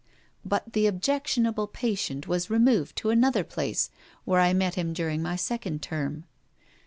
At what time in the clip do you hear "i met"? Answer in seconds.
4.39-4.73